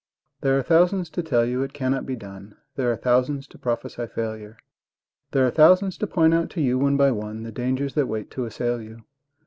[0.39, 4.07] There are thousands to tell you it cannot be done, There are thousands to prophesy
[4.07, 4.57] failure;
[5.29, 8.31] There are thousands to point out to you one by one, The dangers that wait
[8.31, 9.03] to assail you.